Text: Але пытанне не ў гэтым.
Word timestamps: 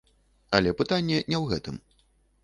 Але 0.59 0.71
пытанне 0.79 1.19
не 1.31 1.37
ў 1.39 1.43
гэтым. 1.51 1.75